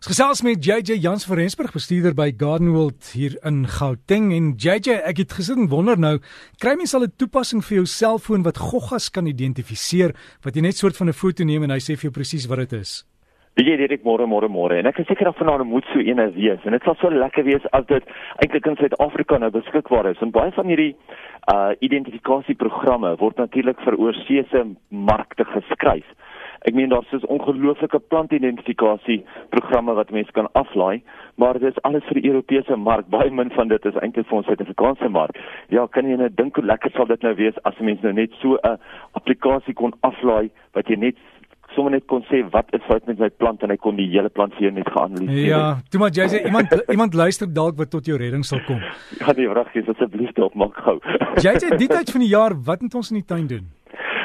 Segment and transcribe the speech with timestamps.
[0.00, 4.94] Ons gesels met JJ Jans van Rensburg, bestuurder by Gardenwold hier in Gauteng en JJ,
[5.10, 6.14] ek het gesit en wonder nou,
[6.56, 10.80] kry mens al 'n toepassing vir jou selfoon wat goggas kan identifiseer, wat jy net
[10.80, 13.04] soort van 'n foto neem en hy sê vir jou presies wat dit is?
[13.56, 16.32] Wie jy dit môre môre môre en ek is seker dat vanaand moet so eene
[16.32, 18.04] wees en dit sal so lekker wees as dit
[18.40, 20.22] eintlik in Suid-Afrika nou beskikbaar is.
[20.22, 20.96] En baie van hierdie
[21.52, 26.06] uh identifikasieprogramme word natuurlik vir oorseese markte geskryf.
[26.68, 31.02] Ek meen daar's so 'n ongelooflike plantidentifikasie programme wat mense kan aflaai,
[31.34, 33.08] maar dit is alles vir die Europese mark.
[33.08, 35.38] Baie min van dit is eintlik vir ons Suid-Afrikaanse mark.
[35.68, 38.30] Ja, kan jy net dink hoe lekker sal dit nou wees as mense nou net
[38.40, 38.78] so 'n
[39.12, 41.16] applikasie kon aflaai wat jy net
[41.74, 44.28] sommer net kon sê wat is fout met my plant en hy kon die hele
[44.28, 45.48] plant vir jou net geanaliseer.
[45.48, 48.80] Ja, toe maar jy sê iemand iemand luister dalk wat tot jou redding sal kom.
[49.20, 50.98] Ja, nee, wraggies asseblief op maak gou.
[51.46, 53.68] jy sê die tyd van die jaar, wat moet ons in die tuin doen?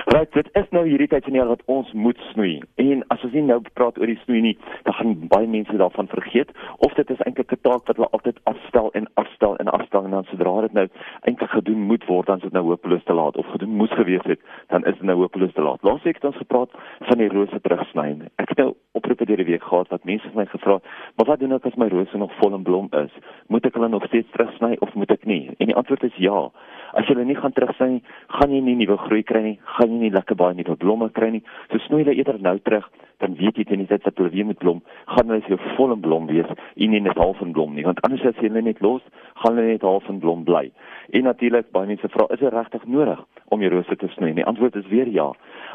[0.07, 2.59] Right, dit is nou hierdie tyd van die jaar wat ons moet snoei.
[2.81, 4.53] En as ons nie nou praat oor die snoei nie,
[4.85, 6.51] dan gaan baie mense daarvan vergeet
[6.85, 10.11] of dit is eintlik 'n taak wat hulle altyd afstel en afstel en afstel en
[10.11, 10.87] dan sodra dit nou
[11.21, 14.25] eintlik gedoen moet word, dan is dit nou hopeloos te laat of gedoen moes gewees
[14.29, 15.81] het, dan is dit nou hopeloos te laat.
[15.81, 18.29] Laasweek het ons gepraat van die rose terugsny.
[18.35, 20.79] Ek het nou oproepe deur die week gehad wat mense vir my gevra,
[21.15, 23.11] "Maar wat doen ek as my rose nog vol in blom is?
[23.47, 26.49] Moet ek hulle nog steeds terugsny of moet ek nie?" En die antwoord is ja.
[26.93, 29.89] As jy hulle nie gaan terugsny nie, gaan jy nie nuwe groei kry nie, gaan
[29.89, 31.43] jy nie lekker baie nuwe blomme kry nie.
[31.71, 32.89] So snoei hulle eerder nou terug,
[33.23, 35.93] dan weet jy teen die tyd dat hulle weer moet blom, gaan hulle vir vol
[35.95, 37.85] in blom wees en nie net half in blom nie.
[37.87, 39.03] Want anders as jy hulle net los,
[39.43, 40.69] gaan hulle net half in blom bly.
[41.15, 43.21] En natuurlik baie mense vra, is dit regtig nodig
[43.53, 44.33] om jou rose te snoei?
[44.37, 45.29] Die antwoord is weer ja.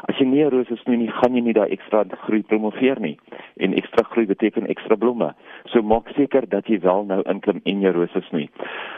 [0.09, 3.15] As jy nie rose snoei nie, gaan jy nie daai ekstra groei promoveer nie.
[3.61, 5.31] En ekstra groei beteken ekstra blomme.
[5.71, 8.47] So maak seker dat jy wel nou inklim en jou rose snoei.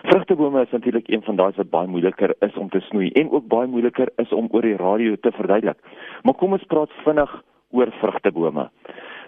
[0.10, 3.48] Vrugtebome is natuurlik een van daai wat baie moeiliker is om te snoei en ook
[3.52, 5.80] baie moeiliker is om oor die radio te verduidelik.
[6.24, 7.42] Maar kom ons praat vinnig
[7.74, 8.70] oor vrugtebome.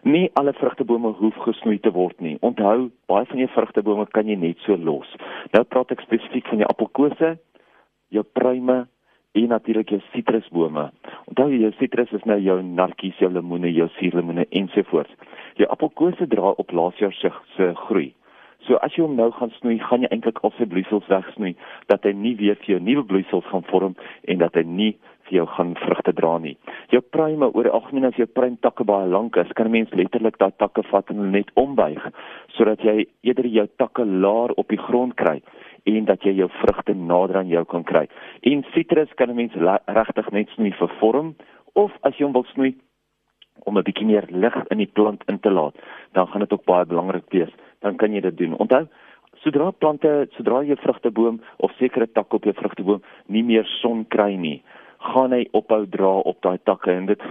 [0.06, 2.36] Nie alle vrugtebome hoef gesnoei te word nie.
[2.46, 5.10] Onthou, baie van jou vrugtebome kan jy net so los.
[5.56, 7.32] Nou praat ek spesifiek van jou appelkose,
[8.14, 8.84] jou pruime
[9.36, 10.90] en natuurlik jou sitrusbome.
[11.32, 15.34] Onthou jou sitrus is nou jou narkies, jou lemoene, jou suurlemoene ensovoorts.
[15.58, 18.14] Jou appelkose dra op laasjaar se se groei.
[18.66, 21.54] So as jy hom nou gaan snoei, gaan jy eintlik al sy bloeisels wegsnoei
[21.92, 23.98] dat hy nie weer vir jou nuwe bloeisels gaan vorm
[24.32, 24.94] en dat hy nie
[25.28, 26.56] vir jou gaan vrugte dra nie.
[26.94, 30.52] Jou pruime oor algemeen as jou pruimtakke baie lank is, kan 'n mens letterlik daai
[30.58, 32.02] takke vat en net ombuig
[32.56, 35.42] sodat jy eerder jou takke laer op die grond kry
[35.86, 38.08] en dat jy jou vrugte nader aan jou kan kry.
[38.44, 39.54] En sitrus kan 'n mens
[39.88, 41.36] regtig net snoei vir vorm
[41.74, 42.76] of as jy hom wil snoei
[43.64, 45.76] om 'n bietjie meer lig in die plant in te laat,
[46.14, 47.54] dan gaan dit ook baie belangrik wees.
[47.82, 48.58] Dan kan jy dit doen.
[48.58, 48.88] Onthou,
[49.44, 54.36] sodra plante, sodra jy vrugteboom of sekere tak op jou vrugteboom nie meer son kry
[54.36, 54.64] nie,
[55.06, 57.22] gaan hy ophou dra op daai takke en dit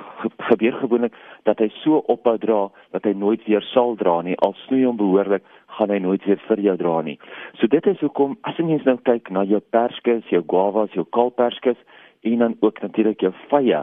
[0.50, 1.16] gebeur gewoonlik
[1.48, 2.60] dat hy so ophou dra
[2.94, 4.36] dat hy nooit weer sal dra nie.
[4.46, 5.44] Al snoei hom behoorlik,
[5.78, 7.18] gaan hy nooit weer vir jou dra nie.
[7.60, 11.06] So dit is hoekom as jy mens nou kyk na jou perskes, jou guavas, jou
[11.16, 11.80] kalperskes
[12.24, 13.82] en dan ook natuurlik jou vye.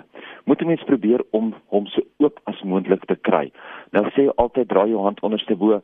[0.49, 3.49] Moet jy mens probeer om hom so oop as moontlik te kry.
[3.93, 5.81] Nou sê altyd draai jou hand onderste bo,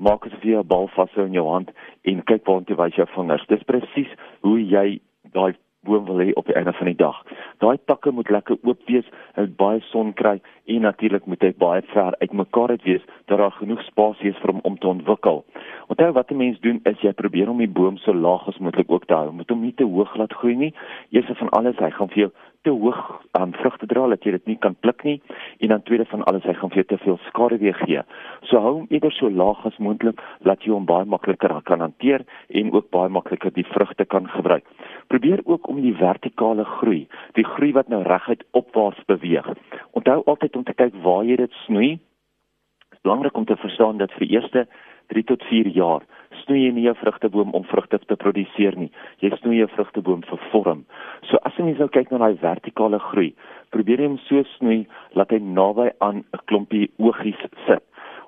[0.00, 1.70] maak asof jy 'n bal vashou in jou hand
[2.04, 3.46] en kyk waartoe wys jou vingers.
[3.48, 4.08] Dis presies
[4.42, 5.00] hoe jy
[5.32, 5.54] daai
[5.84, 7.16] boom wil hê op die einde van die dag.
[7.60, 10.38] Daai takke moet lekker oop wees, hy moet baie son kry
[10.72, 14.54] en natuurlik moet hy baie ver uitmekaar uit wees dat daar genoeg spasie is vir
[14.54, 15.44] hom om te ontwikkel.
[15.92, 18.90] Onthou wat 'n mens doen is jy probeer om die boom so laag as moontlik
[18.90, 19.32] ook te hou.
[19.32, 20.74] Moet hom nie te hoog laat groei nie.
[21.10, 22.30] Eers van alles, hy gaan vir jou
[22.62, 25.16] te hoog aan um, vrugte dra dat jy dit nie kan pluk nie
[25.64, 28.02] en dan tweede van alles hy gaan vir jou te veel skaduwee gee.
[28.48, 32.26] So hou hom eerder so laag as moontlik dat jy hom baie makliker kan hanteer
[32.60, 34.66] en ook baie makliker die vrugte kan gebruik.
[35.08, 37.06] Probeer ook om die vertikale groei,
[37.38, 39.48] die groei wat nou reguit opwaarts beweeg.
[39.96, 41.90] Onthou altyd om te kyk waar jy dit snoei.
[41.96, 44.66] Dit is belangrik om te verstaan dat vir eerste
[45.12, 46.06] 3 tot 4 jaar
[46.50, 48.90] snoei jy nie 'n vrugteboom om vrugte te produseer nie.
[49.20, 50.84] Jy snoei 'n vrugteboom vir vorm.
[51.22, 53.34] So as jy nou kyk na daai vertikale groei,
[53.70, 57.82] probeer jy hom so snoei dat hy naby aan 'n klompie oogies sit.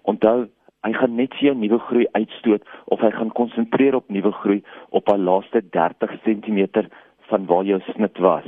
[0.05, 0.49] Onthou,
[0.85, 4.63] hy gaan net vir jou nuwe groei uitstoot of hy gaan konsentreer op nuwe groei
[4.91, 6.89] op haar laaste 30 cm
[7.31, 8.47] van waar jou snit was.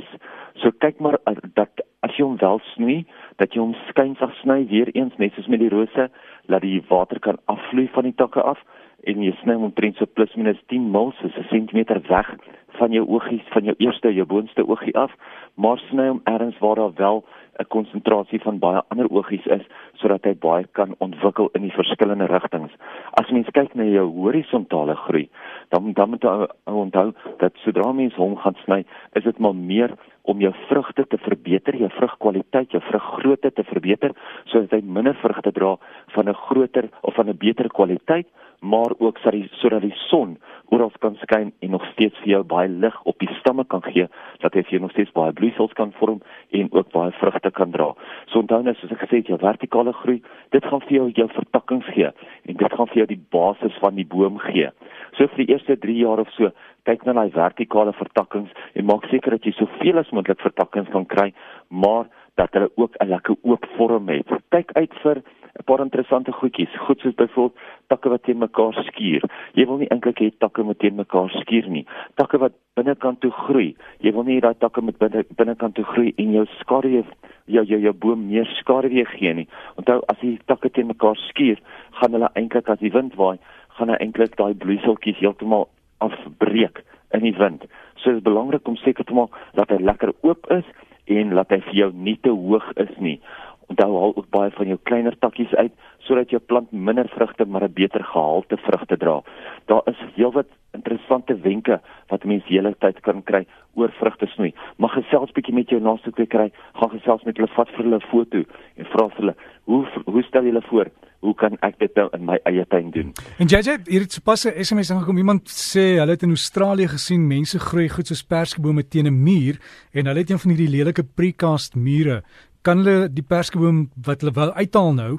[0.55, 1.69] So kyk maar uh, dat
[2.01, 3.05] as jy hom wel snoei,
[3.41, 6.09] dat jy hom skynsag sny weer eens net soos met die rose,
[6.47, 8.61] dat die water kan afvloei van die takke af
[9.03, 12.35] en jy sny hom omtrent so plus minus 10 mil, so 'n sentimeter weg
[12.77, 15.11] van jou oogies van jou eerste jou boonste oogie af,
[15.55, 17.23] maar sny hom ergens waar daar wel
[17.59, 19.63] 'n konsentrasie van baie ander oogies is
[19.93, 22.73] sodat hy baie kan ontwikkel in die verskillende rigtings.
[23.21, 25.29] As mens kyk na jou horisontale groei,
[25.69, 28.83] dan dan moet jy onthou dat sodra mens hom gaan sny,
[29.13, 34.15] is dit maar meer om jou vrugte te verbeter, jou vrugkwaliteit, jou vruggrootte te verbeter
[34.45, 35.75] sodat hy minder vrugte dra
[36.15, 38.27] van 'n groter of van 'n beter kwaliteit,
[38.59, 40.37] maar ook sodat die sodat die son
[40.73, 44.07] oral kan skyn en nog steeds vir jou baie lig op die stamme kan gee,
[44.43, 46.21] dat hy vir jou nog steeds baie bloeisels kan vorm
[46.51, 47.91] en ook baie vrugte kan dra.
[48.31, 50.21] So onthou net soos ek gesê het, jou vertikale groei,
[50.55, 53.95] dit gaan vir jou jou vertakkings gee en dit gaan vir jou die basis van
[53.95, 54.69] die boom gee.
[55.17, 56.51] So vir die eerste 3 jaar of so,
[56.85, 61.07] kyk na daai vertikale vertakkings en maak seker dat jy soveel as moontlik vertakkings kan
[61.09, 61.31] kry,
[61.69, 64.27] maar dat hulle ook 'n lekker oop vorm het.
[64.51, 65.23] Kyk uit vir
[65.55, 66.77] 'n paar interessante goedjies.
[66.77, 69.23] Goed soos byvoorbeeld takke wat teen mekaar skuur.
[69.53, 71.85] Jy wil nie eintlik hê takke moet teen mekaar skuur nie.
[72.15, 73.75] Takke wat binnekant toe groei.
[73.99, 77.03] Jy wil nie daai takke met binne binnekant toe groei en jou skadu
[77.45, 79.47] jou jou jou boom meer skadu gee nie.
[79.75, 81.59] Onthou as die takke teen mekaar skuur,
[81.91, 83.37] gaan hulle eintlik as die wind waai,
[83.77, 85.69] gaan hy eintlik daai bloeiseltjies heeltemal
[85.99, 87.63] afbreek in die wind.
[87.95, 90.65] So dit is belangrik om seker te maak dat hy lekker oop is
[91.05, 93.19] en laat hy vir jou nie te hoog is nie.
[93.67, 95.73] Onthou haal ook baie van jou kleiner takkies uit
[96.05, 99.21] sodat jou plant minder vrugte maar 'n beter gehalte vrugte dra.
[99.65, 104.53] Daar is heelwat interessante wenke wat mense hele tyd kan kry oor vrugte snoei.
[104.77, 108.09] Mag gesels bietjie met jou naaste kry, gaan gesels met hulle, vat vir hulle 'n
[108.11, 108.43] foto
[108.77, 109.35] en vra vir hulle,
[109.65, 110.87] "Hoe hoe stel julle voor?
[111.19, 114.45] Hoe kan ek dit nou in my eie tuin doen?" En JJ, hier het sopas
[114.45, 115.17] 'n SMS ingekom.
[115.17, 119.59] Iemand sê hulle het in Australië gesien mense groei goed soos perskebome teen 'n muur
[119.93, 122.23] en hulle het een van hierdie lelike precast mure
[122.65, 125.11] kan hulle die perskeboom wat hulle wou uithaal nou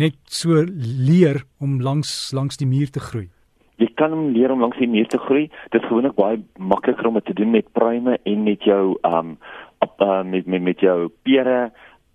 [0.00, 0.64] net so
[1.08, 3.28] leer om langs langs die muur te groei.
[3.82, 5.48] Jy kan hom leer om langs die muur te groei.
[5.74, 9.36] Dit is gewoonlik baie makliker om dit te doen met pruime en met jou um
[9.84, 11.72] op uh, met met met jou pere,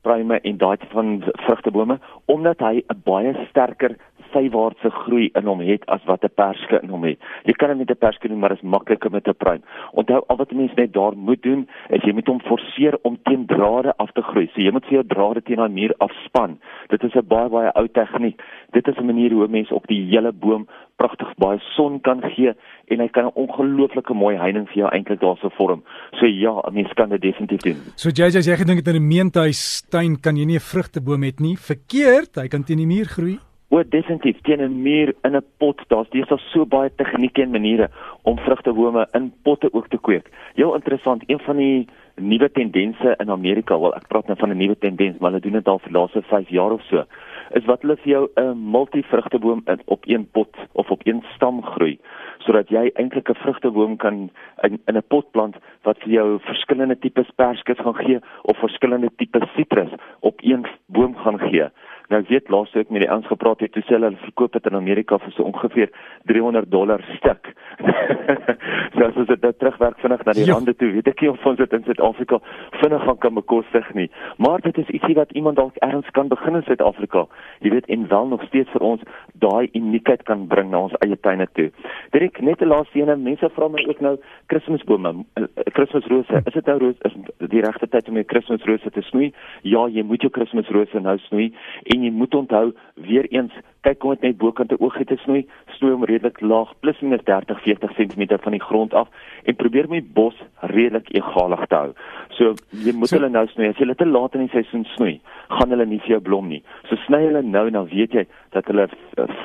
[0.10, 3.94] pruime en daai van vrugtebome omdat hy 'n baie sterker
[4.34, 7.20] sywaartse groei in hom het as wat 'n perske in hom het.
[7.46, 9.62] Jy kan hom met 'n perske doen, maar is makliker met 'n pruim.
[9.92, 13.18] Onthou al wat 'n mens net daar moet doen, is jy moet hom forceer om
[13.24, 14.50] teen drade af te groei.
[14.54, 16.60] So jy moet jou drade teen daai muur afspan.
[16.88, 18.42] Dit is 'n baie baie ou tegniek.
[18.72, 20.68] Dit is 'n manier hoe mense op die hele boom
[21.02, 22.54] pragtig baie son kan gee
[22.92, 25.84] en hy kan 'n ongelooflike mooi heining vir jou eintlik daarso vorm.
[26.20, 27.80] So ja, mens kan dit definitief doen.
[27.96, 31.34] So jy jy gedink dit in 'n meentuis tuin kan jy nie 'n vrugteboom hê
[31.40, 31.56] nie.
[31.56, 33.38] Verkeerd, hy kan teen die muur groei.
[33.70, 35.78] O, definitief teen 'n muur in 'n pot.
[35.88, 37.90] Daar's deesdae so baie tegnieke en maniere
[38.24, 40.30] om vrugtebome in potte ook te kweek.
[40.56, 44.58] Heel interessant, een van die nuwe tendense in Amerika, wel ek praat nou van 'n
[44.58, 47.04] nuwe tendens, maar hulle doen dit al vir die laaste 5 jaar of so,
[47.52, 52.00] is wat hulle vir jou 'n multivrugteboom op een pot of op een stam groei,
[52.40, 54.30] sodat jy eintlik 'n vrugteboom kan
[54.62, 59.10] in in 'n pot plant wat vir jou verskillende tipes perskes gaan gee of verskillende
[59.16, 61.70] tipes sitrus op een boom gaan gee.
[62.10, 64.78] Nou weet laas ek met die ouens gepraat het, toe sê hulle verkoop dit in
[64.78, 65.92] Amerika vir so ongeveer
[66.32, 67.52] 300 dollar stuk.
[68.96, 70.56] so as dit nou terugwerk vinnig na die ja.
[70.58, 72.40] lande toe, weet ek nie of ons dit in Suid-Afrika
[72.80, 74.08] vinnig gaan kan bekostig nie.
[74.42, 77.28] Maar dit is ietsie wat iemand dalk ergens kan begin in Suid-Afrika.
[77.62, 79.06] Jy weet en wel nog steeds vir ons
[79.46, 81.70] daai uniekheid kan bring na ons eie tuine toe.
[82.16, 84.18] Direk net 'n laaste ene, mense vra my ook nou
[84.48, 86.42] Kersbome, eh, eh, Kersrose.
[86.46, 89.34] Is dit nou roos is die regte tyd om 'n Kersrose te snoei?
[89.62, 91.54] Ja, jy moet jou Kersrose nou snoei.
[91.84, 93.54] En en jy moet onthou weer eens
[93.84, 95.46] kyk kom dit net bokant 'n oogie te snoei
[95.78, 99.08] snoei hom redelik laag plus minus 30 40 cm van die grond af
[99.44, 101.94] en probeer om die bos redelik egalig te hou.
[102.30, 103.70] So jy moet so, hulle nou snoei.
[103.70, 105.20] As jy hulle te laat in die seisoen snoei
[105.50, 106.64] gaan hulle nie vir jou blom nie.
[106.90, 108.90] So sny hulle nou dan weet jy dat hulle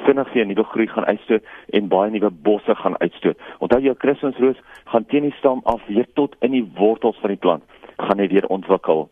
[0.07, 1.43] vinnig vir 'n nuwe groei gaan uitstoot
[1.73, 3.39] en baie nuwe bosse gaan uitstoot.
[3.59, 7.41] Onthou jou Kersroos gaan teen die stam af weer tot in die wortels van die
[7.41, 7.63] plant
[7.99, 9.09] gaan hy weer ontwikkel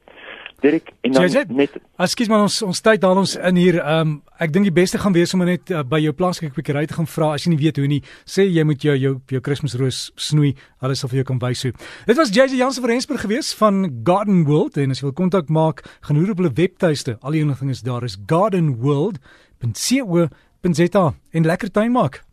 [0.63, 1.71] Dirk en dan Jazet, net
[2.03, 3.77] Ekskuus maar ons ons tyd haal ons in hier.
[3.83, 6.87] Ehm um, ek dink die beste gaan wees om net uh, by jou plaaslike kwekery
[6.91, 8.03] te gaan vra as jy nie weet hoe nie.
[8.27, 10.55] Sê jy moet jou jou jou Kersroos snoei.
[10.83, 11.75] Hulle sal vir jou kan wys hoe.
[12.07, 13.75] Dit was JJ Jansen van Rensburg gewees van
[14.07, 17.13] Garden World en as jy wil kontak maak, gaan hoor op hulle webtuiste.
[17.23, 22.32] Al die inligting is daar is gardenworld.co.za en lekker tuin maak.